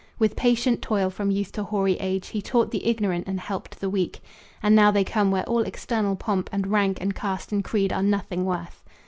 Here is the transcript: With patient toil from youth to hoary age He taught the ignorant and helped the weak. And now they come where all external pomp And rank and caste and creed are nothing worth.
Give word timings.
With 0.17 0.35
patient 0.35 0.81
toil 0.81 1.11
from 1.11 1.29
youth 1.29 1.51
to 1.51 1.61
hoary 1.63 1.93
age 1.97 2.29
He 2.29 2.41
taught 2.41 2.71
the 2.71 2.87
ignorant 2.87 3.27
and 3.27 3.39
helped 3.39 3.79
the 3.79 3.87
weak. 3.87 4.19
And 4.63 4.75
now 4.75 4.89
they 4.89 5.03
come 5.03 5.29
where 5.29 5.43
all 5.47 5.61
external 5.61 6.15
pomp 6.15 6.49
And 6.51 6.65
rank 6.65 6.97
and 6.99 7.13
caste 7.13 7.51
and 7.51 7.63
creed 7.63 7.93
are 7.93 8.01
nothing 8.01 8.43
worth. 8.43 8.81